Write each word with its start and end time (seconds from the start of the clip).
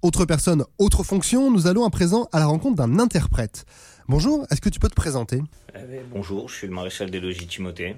Autre 0.00 0.24
personne, 0.26 0.64
autre 0.78 1.02
fonction, 1.02 1.50
nous 1.50 1.66
allons 1.66 1.84
à 1.84 1.90
présent 1.90 2.28
à 2.30 2.38
la 2.38 2.46
rencontre 2.46 2.76
d'un 2.76 3.00
interprète. 3.00 3.64
Bonjour, 4.06 4.46
est-ce 4.48 4.60
que 4.60 4.68
tu 4.68 4.78
peux 4.78 4.88
te 4.88 4.94
présenter? 4.94 5.42
Eh 5.74 5.78
Bonjour, 6.12 6.48
je 6.48 6.54
suis 6.54 6.68
le 6.68 6.72
maréchal 6.72 7.10
des 7.10 7.18
logis 7.18 7.48
Timothée. 7.48 7.96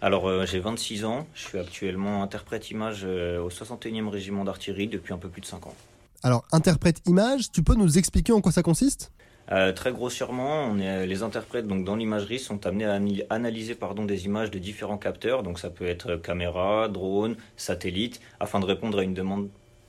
Alors 0.00 0.28
euh, 0.28 0.46
j'ai 0.46 0.60
26 0.60 1.04
ans, 1.04 1.26
je 1.34 1.48
suis 1.48 1.58
actuellement 1.58 2.22
interprète 2.22 2.70
image 2.70 3.00
euh, 3.02 3.42
au 3.42 3.48
61e 3.48 4.06
régiment 4.06 4.44
d'artillerie 4.44 4.86
depuis 4.86 5.12
un 5.12 5.18
peu 5.18 5.28
plus 5.28 5.40
de 5.40 5.46
5 5.46 5.66
ans. 5.66 5.74
Alors 6.22 6.44
interprète 6.52 7.02
image, 7.06 7.50
tu 7.50 7.64
peux 7.64 7.74
nous 7.74 7.98
expliquer 7.98 8.32
en 8.32 8.40
quoi 8.40 8.52
ça 8.52 8.62
consiste? 8.62 9.10
Euh, 9.50 9.72
très 9.72 9.90
grossièrement, 9.90 10.66
on 10.66 10.78
est, 10.78 11.04
les 11.04 11.24
interprètes 11.24 11.66
donc 11.66 11.84
dans 11.84 11.96
l'imagerie 11.96 12.38
sont 12.38 12.64
amenés 12.64 12.84
à 12.84 13.00
analyser 13.34 13.74
pardon, 13.74 14.04
des 14.04 14.24
images 14.24 14.52
de 14.52 14.60
différents 14.60 14.98
capteurs, 14.98 15.42
donc 15.42 15.58
ça 15.58 15.68
peut 15.68 15.88
être 15.88 16.14
caméra, 16.14 16.86
drone, 16.86 17.34
satellite, 17.56 18.20
afin 18.38 18.60
de 18.60 18.66
répondre 18.66 19.00
à 19.00 19.02
une 19.02 19.14
demande 19.14 19.48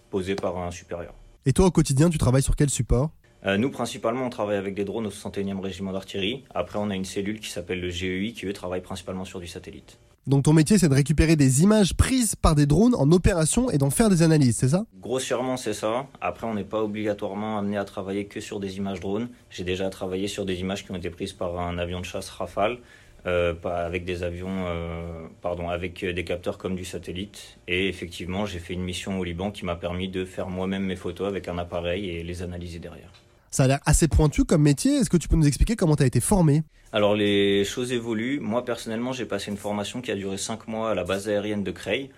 posée 0.10 0.36
par 0.36 0.58
un 0.58 0.72
supérieur. 0.72 1.14
Et 1.48 1.54
toi 1.54 1.66
au 1.66 1.72
quotidien, 1.72 2.12
tu 2.12 2.20
travailles 2.20 2.44
sur 2.44 2.56
quel 2.56 2.70
support? 2.70 3.10
Euh, 3.48 3.58
nous, 3.58 3.72
principalement, 3.72 4.28
on 4.28 4.30
travaille 4.30 4.58
avec 4.58 4.76
des 4.76 4.86
drones 4.86 5.08
au 5.08 5.10
61e 5.10 5.60
régiment 5.60 5.92
d'artillerie. 5.92 6.44
Après, 6.54 6.78
on 6.78 6.92
a 6.92 6.96
une 6.96 7.06
cellule 7.06 7.40
qui 7.40 7.50
s'appelle 7.50 7.82
le 7.82 7.90
GEI 7.90 8.34
qui, 8.34 8.46
eux, 8.46 8.54
travaille 8.54 8.82
principalement 8.82 9.26
sur 9.26 9.40
du 9.40 9.48
satellite. 9.48 9.98
Donc 10.28 10.44
ton 10.44 10.54
métier, 10.54 10.78
c'est 10.78 10.88
de 10.88 10.94
récupérer 10.94 11.36
des 11.36 11.64
images 11.64 11.96
prises 11.96 12.36
par 12.36 12.54
des 12.54 12.68
drones 12.68 12.94
en 12.94 13.12
opération 13.12 13.72
et 13.72 13.80
d'en 13.80 13.90
faire 13.90 14.08
des 14.08 14.22
analyses, 14.22 14.58
c'est 14.58 14.70
ça? 14.70 14.86
Grossièrement, 15.00 15.58
c'est 15.58 15.74
ça. 15.74 16.06
Après, 16.22 16.46
on 16.46 16.54
n'est 16.54 16.64
pas 16.64 16.84
obligatoirement 16.84 17.58
amené 17.58 17.78
à 17.78 17.86
travailler 17.86 18.26
que 18.26 18.40
sur 18.40 18.60
des 18.60 18.78
images 18.78 19.00
drones. 19.00 19.30
J'ai 19.50 19.64
déjà 19.64 19.90
travaillé 19.90 20.28
sur 20.28 20.46
des 20.46 20.60
images 20.60 20.86
qui 20.86 20.92
ont 20.92 20.96
été 20.96 21.10
prises 21.10 21.34
par 21.34 21.60
un 21.60 21.80
avion 21.80 22.02
de 22.02 22.06
chasse 22.06 22.30
Rafale, 22.30 22.78
euh, 23.26 23.54
avec 23.64 24.06
des 24.06 24.24
avions, 24.24 24.66
euh, 24.68 25.28
pardon, 25.42 25.70
avec 25.70 26.04
des 26.04 26.24
capteurs 26.24 26.58
comme 26.58 26.76
du 26.76 26.86
satellite. 26.86 27.58
Et 27.68 27.88
effectivement, 27.88 28.46
j'ai 28.46 28.60
fait 28.60 28.74
une 28.74 28.84
mission 28.84 29.20
au 29.20 29.24
Liban 29.24 29.52
qui 29.52 29.66
m'a 29.66 29.76
permis 29.76 30.10
de 30.10 30.26
faire 30.26 30.48
moi-même 30.48 30.84
mes 30.84 30.96
photos 30.96 31.28
avec 31.28 31.48
un 31.48 31.58
appareil 31.58 32.10
et 32.10 32.24
les 32.24 32.42
analyser 32.42 32.80
derrière. 32.80 33.12
Ça 33.52 33.64
a 33.64 33.68
l'air 33.68 33.80
assez 33.86 34.08
pointu 34.08 34.46
comme 34.46 34.62
métier. 34.62 34.96
Est-ce 34.96 35.10
que 35.10 35.18
tu 35.18 35.28
peux 35.28 35.36
nous 35.36 35.48
expliquer 35.48 35.76
comment 35.76 35.96
tu 35.96 36.04
as 36.04 36.06
été 36.06 36.22
formé? 36.22 36.64
Alors 36.94 37.16
les 37.16 37.64
choses 37.66 37.92
évoluent. 37.92 38.40
Moi 38.40 38.66
personnellement, 38.66 39.14
j'ai 39.14 39.26
passé 39.26 39.52
une 39.52 39.58
formation 39.58 40.02
qui 40.02 40.12
a 40.12 40.16
duré 40.16 40.38
5 40.38 40.68
mois 40.68 40.92
à 40.92 40.96
la 40.96 41.04
base 41.04 41.30
aérienne 41.30 41.64
de 41.64 41.72
Creil, 41.72 42.10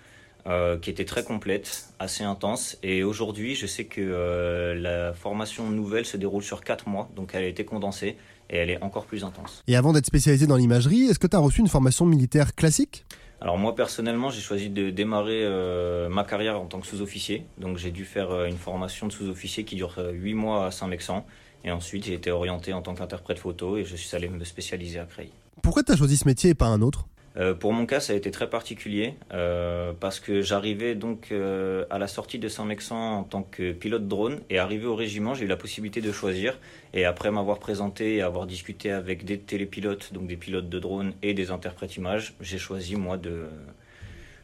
euh, 0.46 0.78
qui 0.78 0.90
était 0.90 1.04
très 1.04 1.24
complète, 1.24 1.88
assez 1.98 2.24
intense. 2.24 2.76
Et 2.82 3.02
aujourd'hui, 3.02 3.54
je 3.54 3.66
sais 3.66 3.84
que 3.84 4.00
euh, 4.00 4.74
la 4.74 5.12
formation 5.14 5.70
nouvelle 5.70 6.04
se 6.04 6.16
déroule 6.16 6.42
sur 6.42 6.62
4 6.62 6.88
mois, 6.88 7.08
donc 7.16 7.30
elle 7.34 7.44
a 7.44 7.48
été 7.48 7.64
condensée 7.64 8.16
et 8.50 8.56
elle 8.56 8.70
est 8.70 8.82
encore 8.82 9.06
plus 9.06 9.24
intense. 9.24 9.62
Et 9.66 9.76
avant 9.76 9.92
d'être 9.92 10.06
spécialisé 10.06 10.46
dans 10.46 10.56
l'imagerie, 10.56 11.04
est-ce 11.04 11.18
que 11.18 11.26
tu 11.26 11.36
as 11.36 11.40
reçu 11.40 11.60
une 11.60 11.68
formation 11.68 12.04
militaire 12.04 12.54
classique? 12.54 13.04
Alors 13.44 13.58
moi 13.58 13.74
personnellement 13.74 14.30
j'ai 14.30 14.40
choisi 14.40 14.70
de 14.70 14.88
démarrer 14.88 15.42
euh, 15.44 16.08
ma 16.08 16.24
carrière 16.24 16.58
en 16.58 16.64
tant 16.64 16.80
que 16.80 16.86
sous-officier. 16.86 17.44
Donc 17.58 17.76
j'ai 17.76 17.90
dû 17.90 18.06
faire 18.06 18.46
une 18.46 18.56
formation 18.56 19.06
de 19.06 19.12
sous-officier 19.12 19.64
qui 19.64 19.76
dure 19.76 19.96
8 19.98 20.32
euh, 20.32 20.34
mois 20.34 20.66
à 20.66 20.70
Saint-Mexan. 20.70 21.26
Et 21.62 21.70
ensuite 21.70 22.04
j'ai 22.06 22.14
été 22.14 22.30
orienté 22.30 22.72
en 22.72 22.80
tant 22.80 22.94
qu'interprète 22.94 23.38
photo 23.38 23.76
et 23.76 23.84
je 23.84 23.96
suis 23.96 24.16
allé 24.16 24.28
me 24.28 24.44
spécialiser 24.44 24.98
à 24.98 25.04
Creil. 25.04 25.30
Pourquoi 25.62 25.82
tu 25.82 25.92
as 25.92 25.96
choisi 25.96 26.16
ce 26.16 26.26
métier 26.26 26.50
et 26.50 26.54
pas 26.54 26.68
un 26.68 26.80
autre? 26.80 27.06
Euh, 27.36 27.52
pour 27.54 27.72
mon 27.72 27.84
cas, 27.84 27.98
ça 27.98 28.12
a 28.12 28.16
été 28.16 28.30
très 28.30 28.48
particulier 28.48 29.14
euh, 29.32 29.92
parce 29.98 30.20
que 30.20 30.40
j'arrivais 30.40 30.94
donc 30.94 31.28
euh, 31.32 31.84
à 31.90 31.98
la 31.98 32.06
sortie 32.06 32.38
de 32.38 32.48
Saint-Mexan 32.48 33.18
en 33.18 33.24
tant 33.24 33.42
que 33.42 33.72
pilote 33.72 34.06
drone 34.06 34.40
et 34.50 34.58
arrivé 34.58 34.86
au 34.86 34.94
régiment, 34.94 35.34
j'ai 35.34 35.44
eu 35.44 35.48
la 35.48 35.56
possibilité 35.56 36.00
de 36.00 36.12
choisir. 36.12 36.58
Et 36.92 37.04
après 37.04 37.32
m'avoir 37.32 37.58
présenté 37.58 38.16
et 38.16 38.22
avoir 38.22 38.46
discuté 38.46 38.92
avec 38.92 39.24
des 39.24 39.38
télépilotes, 39.38 40.12
donc 40.12 40.28
des 40.28 40.36
pilotes 40.36 40.68
de 40.68 40.78
drone 40.78 41.12
et 41.22 41.34
des 41.34 41.50
interprètes 41.50 41.96
images, 41.96 42.34
j'ai 42.40 42.58
choisi 42.58 42.94
moi 42.94 43.16
de 43.16 43.46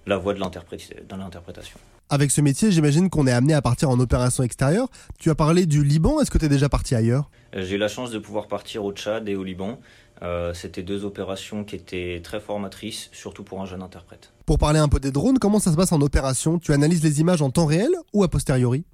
la 0.07 0.17
voie 0.17 0.35
de 0.35 0.41
l'interprétation. 0.41 1.79
Avec 2.13 2.33
ce 2.33 2.41
métier, 2.41 2.73
j'imagine 2.73 3.09
qu'on 3.09 3.29
est 3.29 3.33
amené 3.33 3.55
à 3.55 3.63
partir 3.63 3.89
en 3.89 4.01
opération 4.01 4.43
extérieure. 4.43 4.89
Tu 5.21 5.31
as 5.31 5.37
parlé 5.37 5.65
du 5.65 5.85
Liban, 5.85 6.21
est-ce 6.21 6.33
que 6.33 6.39
tu 6.39 6.47
es 6.47 6.49
déjà 6.49 6.69
parti 6.69 6.97
ailleurs? 6.97 7.31
J'ai 7.53 7.77
eu 7.77 7.79
la 7.79 7.87
chance 7.87 8.11
de 8.11 8.19
pouvoir 8.19 8.49
partir 8.49 8.85
au 8.85 8.93
Tchad 8.93 9.29
et 9.29 9.37
au 9.37 9.45
Liban. 9.45 9.79
Euh, 10.23 10.53
c'était 10.55 10.83
deux 10.83 11.05
opérations 11.05 11.65
qui 11.65 11.77
étaient 11.77 12.21
très 12.23 12.41
formatrices, 12.41 13.09
surtout 13.13 13.43
pour 13.43 13.61
un 13.63 13.67
jeune 13.67 13.83
interprète. 13.83 14.33
Pour 14.47 14.59
parler 14.59 14.79
un 14.79 14.89
peu 14.89 15.01
des 15.01 15.13
drones, 15.13 15.39
comment 15.39 15.61
ça 15.61 15.71
se 15.71 15.77
passe 15.77 15.93
en 15.93 16.01
opération? 16.01 16.59
Tu 16.59 16.73
analyses 16.73 17.03
les 17.03 17.21
images 17.21 17.43
en 17.43 17.51
temps 17.51 17.67
réel 17.67 17.91
ou 18.13 18.25
a 18.25 18.29
posteriori? 18.29 18.85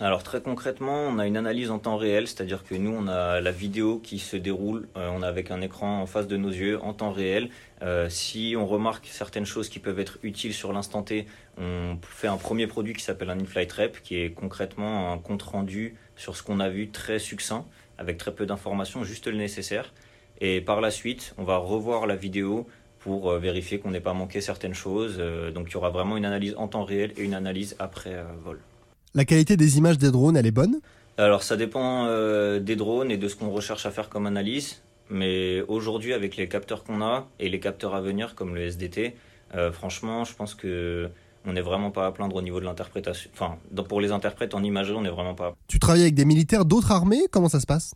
Alors 0.00 0.24
très 0.24 0.40
concrètement, 0.40 1.06
on 1.08 1.20
a 1.20 1.26
une 1.26 1.36
analyse 1.36 1.70
en 1.70 1.78
temps 1.78 1.96
réel, 1.96 2.26
c'est-à-dire 2.26 2.64
que 2.64 2.74
nous, 2.74 2.90
on 2.90 3.06
a 3.06 3.40
la 3.40 3.52
vidéo 3.52 4.00
qui 4.02 4.18
se 4.18 4.36
déroule, 4.36 4.88
euh, 4.96 5.08
on 5.14 5.22
a 5.22 5.28
avec 5.28 5.52
un 5.52 5.60
écran 5.60 6.02
en 6.02 6.06
face 6.06 6.26
de 6.26 6.36
nos 6.36 6.48
yeux 6.48 6.82
en 6.82 6.92
temps 6.92 7.12
réel. 7.12 7.48
Euh, 7.82 8.08
si 8.08 8.56
on 8.58 8.66
remarque 8.66 9.06
certaines 9.06 9.46
choses 9.46 9.68
qui 9.68 9.78
peuvent 9.78 10.00
être 10.00 10.18
utiles 10.24 10.52
sur 10.52 10.72
l'instant 10.72 11.02
T, 11.02 11.26
on 11.58 11.96
fait 12.02 12.26
un 12.26 12.36
premier 12.36 12.66
produit 12.66 12.92
qui 12.92 13.04
s'appelle 13.04 13.30
un 13.30 13.38
in-flight 13.38 13.72
rep, 13.72 14.02
qui 14.02 14.16
est 14.16 14.32
concrètement 14.32 15.12
un 15.12 15.18
compte 15.18 15.42
rendu 15.42 15.94
sur 16.16 16.36
ce 16.36 16.42
qu'on 16.42 16.58
a 16.58 16.68
vu 16.68 16.90
très 16.90 17.20
succinct, 17.20 17.64
avec 17.96 18.18
très 18.18 18.34
peu 18.34 18.46
d'informations, 18.46 19.04
juste 19.04 19.28
le 19.28 19.36
nécessaire. 19.36 19.92
Et 20.40 20.60
par 20.60 20.80
la 20.80 20.90
suite, 20.90 21.34
on 21.38 21.44
va 21.44 21.56
revoir 21.56 22.06
la 22.06 22.16
vidéo 22.16 22.66
pour 23.04 23.30
euh, 23.30 23.38
vérifier 23.38 23.78
qu'on 23.78 23.90
n'ait 23.90 24.00
pas 24.00 24.14
manqué 24.14 24.40
certaines 24.40 24.74
choses. 24.74 25.16
Euh, 25.18 25.50
donc 25.50 25.66
il 25.68 25.74
y 25.74 25.76
aura 25.76 25.90
vraiment 25.90 26.16
une 26.16 26.24
analyse 26.24 26.54
en 26.56 26.68
temps 26.68 26.84
réel 26.84 27.12
et 27.16 27.22
une 27.22 27.34
analyse 27.34 27.76
après 27.78 28.14
euh, 28.14 28.24
vol. 28.42 28.58
La 29.14 29.24
qualité 29.24 29.56
des 29.56 29.76
images 29.78 29.98
des 29.98 30.10
drones, 30.10 30.36
elle 30.36 30.46
est 30.46 30.50
bonne? 30.50 30.80
Alors 31.18 31.44
ça 31.44 31.56
dépend 31.56 32.08
des 32.58 32.74
drones 32.74 33.12
et 33.12 33.16
de 33.16 33.28
ce 33.28 33.36
qu'on 33.36 33.50
recherche 33.50 33.86
à 33.86 33.92
faire 33.92 34.08
comme 34.08 34.26
analyse. 34.26 34.82
Mais 35.10 35.60
aujourd'hui, 35.68 36.12
avec 36.12 36.36
les 36.36 36.48
capteurs 36.48 36.82
qu'on 36.82 37.02
a 37.02 37.28
et 37.38 37.48
les 37.48 37.60
capteurs 37.60 37.94
à 37.94 38.00
venir 38.00 38.34
comme 38.34 38.56
le 38.56 38.62
SDT, 38.62 39.14
franchement, 39.70 40.24
je 40.24 40.34
pense 40.34 40.56
que 40.56 41.08
on 41.46 41.52
n'est 41.52 41.60
vraiment 41.60 41.92
pas 41.92 42.06
à 42.06 42.10
plaindre 42.10 42.34
au 42.34 42.42
niveau 42.42 42.58
de 42.58 42.64
l'interprétation. 42.64 43.30
Enfin, 43.32 43.58
pour 43.88 44.00
les 44.00 44.10
interprètes 44.10 44.54
en 44.54 44.64
imagerie, 44.64 44.96
on 44.96 45.02
n'est 45.02 45.10
vraiment 45.10 45.34
pas. 45.34 45.54
Tu 45.68 45.78
travailles 45.78 46.02
avec 46.02 46.14
des 46.14 46.24
militaires 46.24 46.64
d'autres 46.64 46.90
armées? 46.90 47.22
Comment 47.30 47.48
ça 47.48 47.60
se 47.60 47.66
passe? 47.66 47.94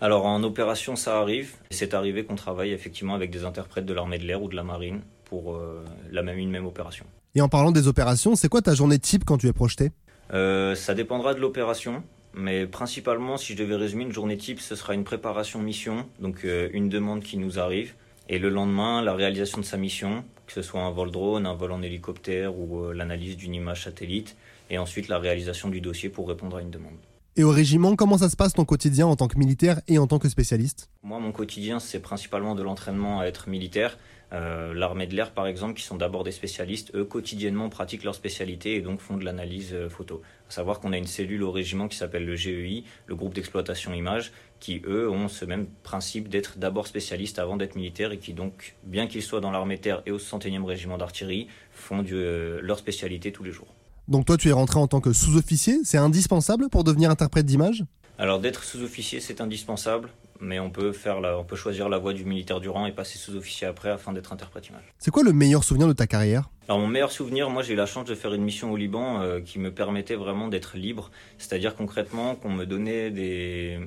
Alors 0.00 0.26
en 0.26 0.42
opération, 0.42 0.96
ça 0.96 1.18
arrive. 1.18 1.54
C'est 1.70 1.94
arrivé 1.94 2.24
qu'on 2.24 2.36
travaille 2.36 2.72
effectivement 2.72 3.14
avec 3.14 3.30
des 3.30 3.44
interprètes 3.44 3.86
de 3.86 3.94
l'armée 3.94 4.18
de 4.18 4.24
l'air 4.24 4.42
ou 4.42 4.48
de 4.48 4.56
la 4.56 4.62
marine 4.62 5.00
pour 5.24 5.54
euh, 5.54 5.84
la 6.10 6.22
même, 6.22 6.38
une 6.38 6.50
même 6.50 6.66
opération. 6.66 7.04
Et 7.34 7.40
en 7.40 7.48
parlant 7.48 7.70
des 7.70 7.86
opérations, 7.86 8.34
c'est 8.34 8.48
quoi 8.48 8.62
ta 8.62 8.74
journée 8.74 8.98
type 8.98 9.24
quand 9.24 9.38
tu 9.38 9.46
es 9.46 9.52
projeté? 9.52 9.92
Euh, 10.32 10.74
Ça 10.74 10.94
dépendra 10.94 11.34
de 11.34 11.40
l'opération. 11.40 12.02
Mais 12.32 12.66
principalement, 12.66 13.36
si 13.36 13.54
je 13.54 13.58
devais 13.58 13.74
résumer 13.74 14.04
une 14.04 14.12
journée 14.12 14.36
type, 14.36 14.60
ce 14.60 14.76
sera 14.76 14.94
une 14.94 15.02
préparation 15.02 15.60
mission, 15.60 16.06
donc 16.20 16.44
euh, 16.44 16.68
une 16.72 16.88
demande 16.88 17.22
qui 17.24 17.36
nous 17.36 17.58
arrive, 17.58 17.94
et 18.28 18.38
le 18.38 18.48
lendemain, 18.48 19.02
la 19.02 19.14
réalisation 19.14 19.58
de 19.58 19.64
sa 19.64 19.76
mission, 19.76 20.24
que 20.46 20.52
ce 20.52 20.62
soit 20.62 20.80
un 20.80 20.90
vol 20.92 21.10
drone, 21.10 21.44
un 21.44 21.54
vol 21.54 21.72
en 21.72 21.82
hélicoptère 21.82 22.56
ou 22.56 22.92
l'analyse 22.92 23.36
d'une 23.36 23.54
image 23.54 23.82
satellite, 23.82 24.36
et 24.70 24.78
ensuite 24.78 25.08
la 25.08 25.18
réalisation 25.18 25.68
du 25.68 25.80
dossier 25.80 26.08
pour 26.08 26.28
répondre 26.28 26.56
à 26.56 26.62
une 26.62 26.70
demande. 26.70 26.94
Et 27.36 27.44
au 27.44 27.50
régiment, 27.50 27.94
comment 27.94 28.18
ça 28.18 28.28
se 28.28 28.36
passe 28.36 28.54
ton 28.54 28.64
quotidien 28.64 29.06
en 29.06 29.14
tant 29.14 29.28
que 29.28 29.38
militaire 29.38 29.80
et 29.86 29.98
en 29.98 30.08
tant 30.08 30.18
que 30.18 30.28
spécialiste? 30.28 30.90
Moi, 31.04 31.20
mon 31.20 31.30
quotidien, 31.30 31.78
c'est 31.78 32.00
principalement 32.00 32.56
de 32.56 32.62
l'entraînement 32.62 33.20
à 33.20 33.26
être 33.26 33.48
militaire. 33.48 33.98
Euh, 34.32 34.74
l'armée 34.74 35.06
de 35.06 35.14
l'air, 35.14 35.32
par 35.32 35.46
exemple, 35.46 35.74
qui 35.74 35.84
sont 35.84 35.96
d'abord 35.96 36.24
des 36.24 36.32
spécialistes, 36.32 36.92
eux, 36.94 37.04
quotidiennement 37.04 37.68
pratiquent 37.68 38.02
leur 38.02 38.16
spécialité 38.16 38.74
et 38.74 38.80
donc 38.80 39.00
font 39.00 39.16
de 39.16 39.24
l'analyse 39.24 39.72
euh, 39.72 39.88
photo. 39.88 40.22
À 40.48 40.52
savoir 40.52 40.80
qu'on 40.80 40.92
a 40.92 40.98
une 40.98 41.06
cellule 41.06 41.44
au 41.44 41.52
régiment 41.52 41.86
qui 41.86 41.96
s'appelle 41.96 42.26
le 42.26 42.34
GEI, 42.34 42.84
le 43.06 43.14
groupe 43.14 43.34
d'exploitation 43.34 43.92
image, 43.92 44.32
qui, 44.58 44.82
eux, 44.84 45.08
ont 45.08 45.28
ce 45.28 45.44
même 45.44 45.66
principe 45.82 46.28
d'être 46.28 46.58
d'abord 46.58 46.88
spécialistes 46.88 47.38
avant 47.38 47.56
d'être 47.56 47.76
militaires 47.76 48.12
et 48.12 48.18
qui 48.18 48.34
donc, 48.34 48.76
bien 48.84 49.06
qu'ils 49.06 49.22
soient 49.22 49.40
dans 49.40 49.52
l'armée 49.52 49.78
terre 49.78 50.02
et 50.04 50.10
au 50.10 50.18
61e 50.18 50.64
régiment 50.64 50.98
d'artillerie, 50.98 51.46
font 51.70 52.02
de, 52.02 52.08
euh, 52.12 52.60
leur 52.60 52.78
spécialité 52.78 53.32
tous 53.32 53.44
les 53.44 53.52
jours. 53.52 53.74
Donc 54.10 54.26
toi, 54.26 54.36
tu 54.36 54.48
es 54.48 54.52
rentré 54.52 54.80
en 54.80 54.88
tant 54.88 55.00
que 55.00 55.12
sous-officier. 55.12 55.78
C'est 55.84 55.96
indispensable 55.96 56.68
pour 56.68 56.82
devenir 56.82 57.10
interprète 57.10 57.46
d'image? 57.46 57.84
Alors 58.18 58.40
d'être 58.40 58.64
sous-officier, 58.64 59.20
c'est 59.20 59.40
indispensable, 59.40 60.10
mais 60.40 60.58
on 60.58 60.68
peut 60.68 60.90
faire 60.90 61.18
on 61.38 61.44
peut 61.44 61.54
choisir 61.54 61.88
la 61.88 61.98
voie 61.98 62.12
du 62.12 62.24
militaire 62.24 62.60
du 62.60 62.68
rang 62.68 62.86
et 62.86 62.92
passer 62.92 63.18
sous-officier 63.18 63.68
après 63.68 63.88
afin 63.88 64.12
d'être 64.12 64.32
interprète 64.32 64.64
d'image. 64.64 64.82
C'est 64.98 65.12
quoi 65.12 65.22
le 65.22 65.32
meilleur 65.32 65.62
souvenir 65.62 65.86
de 65.86 65.92
ta 65.92 66.08
carrière? 66.08 66.50
Alors 66.68 66.80
mon 66.80 66.88
meilleur 66.88 67.12
souvenir, 67.12 67.48
moi 67.50 67.62
j'ai 67.62 67.74
eu 67.74 67.76
la 67.76 67.86
chance 67.86 68.04
de 68.04 68.14
faire 68.16 68.34
une 68.34 68.42
mission 68.42 68.72
au 68.72 68.76
Liban 68.76 69.20
euh, 69.20 69.40
qui 69.40 69.60
me 69.60 69.72
permettait 69.72 70.16
vraiment 70.16 70.48
d'être 70.48 70.76
libre, 70.76 71.12
c'est-à-dire 71.38 71.76
concrètement 71.76 72.34
qu'on 72.34 72.50
me 72.50 72.66
donnait 72.66 73.10
des 73.12 73.78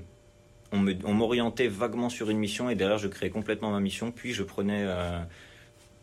on 0.71 1.13
m'orientait 1.13 1.67
vaguement 1.67 2.09
sur 2.09 2.31
une 2.31 2.39
mission 2.39 2.69
et 2.69 2.75
derrière 2.75 2.97
je 2.97 3.07
créais 3.07 3.29
complètement 3.29 3.71
ma 3.71 3.79
mission, 3.81 4.11
puis 4.11 4.33
je 4.33 4.41
prenais 4.41 4.85
euh, 4.87 5.19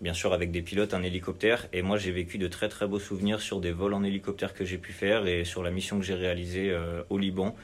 bien 0.00 0.14
sûr 0.14 0.32
avec 0.32 0.50
des 0.50 0.62
pilotes, 0.62 0.94
un 0.94 1.02
hélicoptère. 1.02 1.66
Et 1.72 1.82
moi, 1.82 1.96
j'ai 1.96 2.10
vécu 2.10 2.38
de 2.38 2.48
très 2.48 2.68
très 2.68 2.86
beaux 2.86 2.98
souvenirs 2.98 3.40
sur 3.40 3.60
des 3.60 3.72
vols 3.72 3.94
en 3.94 4.02
hélicoptère 4.02 4.54
que 4.54 4.64
j'ai 4.64 4.78
pu 4.78 4.92
faire 4.92 5.26
et 5.26 5.44
sur 5.44 5.62
la 5.62 5.70
mission 5.70 5.98
que 5.98 6.04
j'ai 6.04 6.14
réalisée 6.14 6.70
euh, 6.70 7.02
au 7.10 7.18
Liban. 7.18 7.54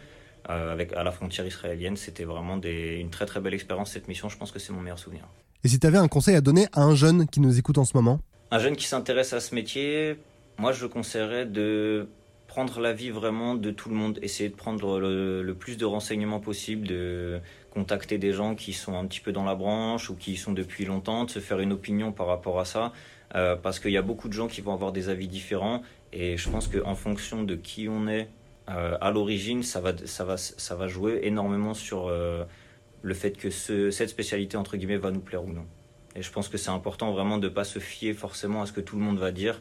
Euh, 0.48 0.72
avec, 0.72 0.92
à 0.92 1.02
la 1.02 1.10
frontière 1.10 1.46
israélienne, 1.46 1.96
c'était 1.96 2.24
vraiment 2.24 2.56
des, 2.56 2.98
une 3.00 3.10
très 3.10 3.26
très 3.26 3.40
belle 3.40 3.54
expérience 3.54 3.90
cette 3.90 4.06
mission. 4.06 4.28
Je 4.28 4.36
pense 4.36 4.52
que 4.52 4.58
c'est 4.58 4.72
mon 4.72 4.80
meilleur 4.80 4.98
souvenir. 4.98 5.26
Et 5.64 5.68
si 5.68 5.80
tu 5.80 5.86
avais 5.86 5.98
un 5.98 6.06
conseil 6.06 6.36
à 6.36 6.40
donner 6.40 6.66
à 6.72 6.82
un 6.82 6.94
jeune 6.94 7.26
qui 7.26 7.40
nous 7.40 7.58
écoute 7.58 7.78
en 7.78 7.84
ce 7.84 7.96
moment? 7.96 8.20
Un 8.52 8.60
jeune 8.60 8.76
qui 8.76 8.86
s'intéresse 8.86 9.32
à 9.32 9.40
ce 9.40 9.54
métier, 9.54 10.16
moi 10.58 10.70
je 10.70 10.86
conseillerais 10.86 11.46
de 11.46 12.08
prendre 12.56 12.80
l'avis 12.80 13.10
vraiment 13.10 13.54
de 13.54 13.70
tout 13.70 13.90
le 13.90 13.94
monde, 13.94 14.18
essayer 14.22 14.48
de 14.48 14.54
prendre 14.54 14.98
le, 14.98 15.52
plus 15.52 15.76
de 15.76 15.84
renseignements 15.84 16.40
possible, 16.40 16.86
de 16.86 17.38
contacter 17.68 18.16
des 18.16 18.32
gens 18.32 18.54
qui 18.54 18.72
sont 18.72 18.94
un 18.98 19.04
petit 19.04 19.20
peu 19.20 19.30
dans 19.30 19.44
la 19.44 19.54
branche 19.54 20.08
ou 20.08 20.16
qui 20.16 20.32
y 20.32 20.36
sont 20.38 20.54
depuis 20.54 20.86
longtemps, 20.86 21.24
de 21.24 21.30
se 21.30 21.38
faire 21.38 21.60
une 21.60 21.74
opinion 21.74 22.12
par 22.12 22.26
rapport 22.26 22.58
à 22.58 22.64
ça, 22.64 22.94
euh, 23.34 23.56
parce 23.56 23.78
qu'il 23.78 23.90
y 23.90 23.98
a 23.98 24.02
beaucoup 24.10 24.28
de 24.28 24.32
gens 24.32 24.48
qui 24.48 24.62
vont 24.62 24.72
avoir 24.72 24.92
des 24.92 25.10
avis 25.10 25.28
différents, 25.28 25.82
et 26.14 26.38
je 26.38 26.48
pense 26.48 26.66
qu'en 26.66 26.94
fonction 26.94 27.42
de 27.42 27.56
qui 27.56 27.90
on 27.90 28.08
est 28.08 28.26
euh, 28.70 28.96
à 29.02 29.10
l'origine, 29.10 29.62
ça 29.62 29.82
va, 29.82 29.92
ça, 30.06 30.24
va, 30.24 30.38
ça 30.38 30.76
va 30.76 30.88
jouer 30.88 31.20
énormément 31.24 31.74
sur 31.74 32.06
euh, 32.08 32.42
le 33.02 33.12
fait 33.12 33.32
que 33.32 33.50
cette 33.50 34.08
spécialité, 34.08 34.56
entre 34.56 34.78
guillemets, 34.78 34.96
va 34.96 35.10
nous 35.10 35.20
plaire 35.20 35.44
ou 35.44 35.52
non. 35.52 35.66
Et 36.14 36.22
je 36.22 36.32
pense 36.32 36.48
que 36.48 36.56
c'est 36.56 36.70
important 36.70 37.12
vraiment 37.12 37.36
de 37.36 37.48
ne 37.48 37.52
pas 37.52 37.64
se 37.64 37.80
fier 37.80 38.14
forcément 38.14 38.62
à 38.62 38.66
ce 38.66 38.72
que 38.72 38.80
tout 38.80 38.96
le 38.96 39.02
monde 39.02 39.18
va 39.18 39.30
dire, 39.30 39.60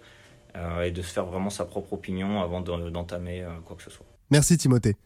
euh, 0.55 0.83
et 0.83 0.91
de 0.91 1.01
se 1.01 1.11
faire 1.11 1.25
vraiment 1.25 1.49
sa 1.49 1.65
propre 1.65 1.93
opinion 1.93 2.41
avant 2.41 2.61
d'entamer 2.61 3.43
euh, 3.43 3.49
quoi 3.65 3.75
que 3.75 3.83
ce 3.83 3.89
soit. 3.89 4.05
Merci 4.31 4.57
Timothée. 4.57 4.95